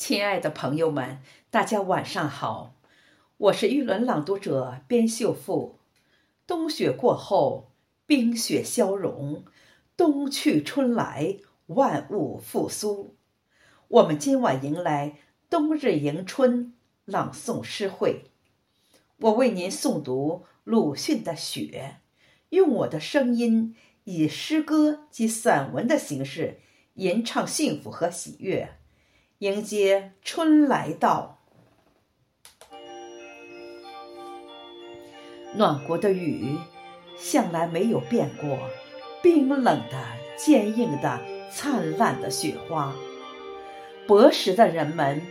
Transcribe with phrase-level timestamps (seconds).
[0.00, 1.18] 亲爱的朋友们，
[1.50, 2.74] 大家晚上好，
[3.36, 5.78] 我是玉轮朗读者边秀富。
[6.46, 7.72] 冬雪过后，
[8.06, 9.44] 冰雪消融，
[9.98, 11.36] 冬去春来，
[11.66, 13.14] 万物复苏。
[13.88, 15.18] 我们今晚迎来
[15.50, 16.72] 冬日迎春
[17.04, 18.30] 朗诵诗会，
[19.18, 21.98] 我为您诵读鲁迅的《雪》，
[22.48, 26.60] 用我的声音以诗歌及散文的形式
[26.94, 28.79] 吟唱幸福和喜悦。
[29.40, 31.38] 迎接春来到，
[35.56, 36.58] 暖国的雨
[37.16, 38.58] 向来没有变过，
[39.22, 40.06] 冰冷的、
[40.36, 41.18] 坚硬的、
[41.50, 42.94] 灿烂的雪花。
[44.06, 45.22] 博识的人们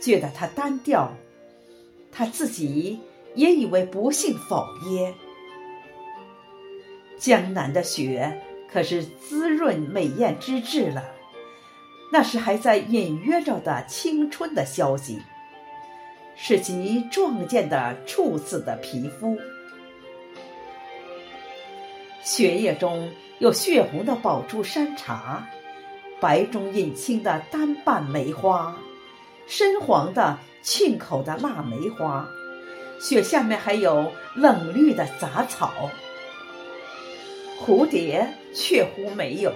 [0.00, 1.10] 觉得它单调，
[2.12, 3.00] 他自己
[3.34, 5.12] 也以为不幸否耶。
[7.18, 8.40] 江南的雪
[8.72, 11.15] 可是滋润美艳之至了。
[12.10, 15.20] 那是还在隐约着的青春的消息，
[16.36, 19.36] 是极壮健的处子的皮肤。
[22.22, 25.46] 血液中有血红的宝珠山茶，
[26.20, 28.76] 白中隐青的单瓣梅花，
[29.46, 32.28] 深黄的沁口的腊梅花，
[33.00, 35.90] 雪下面还有冷绿的杂草。
[37.60, 39.52] 蝴蝶却乎没有，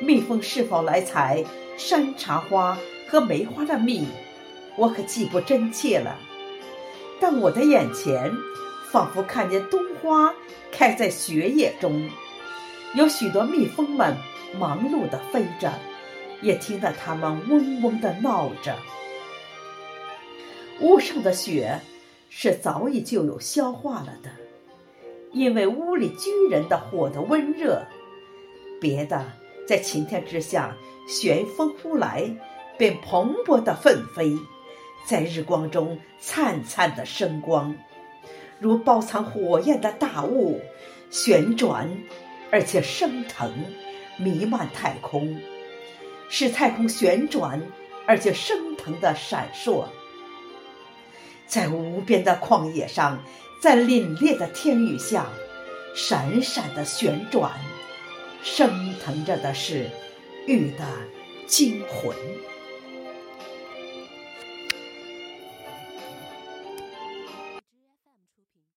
[0.00, 1.44] 蜜蜂是否来采？
[1.78, 4.06] 山茶花和梅花的蜜，
[4.76, 6.16] 我可记不真切了。
[7.20, 8.32] 但我的眼前，
[8.90, 10.34] 仿佛看见冬花
[10.72, 12.08] 开在雪野中，
[12.94, 14.16] 有许多蜜蜂们
[14.58, 15.70] 忙碌地飞着，
[16.40, 18.74] 也听得它们嗡嗡地闹着。
[20.80, 21.80] 屋上的雪
[22.30, 24.30] 是早已就有消化了的，
[25.32, 27.82] 因为屋里居人的火的温热，
[28.80, 29.26] 别的
[29.66, 30.76] 在晴天之下。
[31.08, 32.28] 旋风呼来，
[32.76, 34.36] 便蓬勃的奋飞，
[35.06, 37.76] 在日光中灿灿的生光，
[38.58, 40.60] 如包藏火焰的大雾，
[41.08, 41.96] 旋转
[42.50, 43.52] 而且升腾，
[44.16, 45.40] 弥漫太空，
[46.28, 47.62] 使太空旋转
[48.04, 49.84] 而且升腾的闪烁，
[51.46, 53.22] 在无边的旷野上，
[53.62, 55.28] 在凛冽的天宇下，
[55.94, 57.52] 闪闪的旋转，
[58.46, 59.90] 升腾着的是。
[60.46, 60.84] 玉的
[61.48, 62.16] 精魂。